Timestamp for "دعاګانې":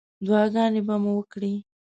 0.25-0.81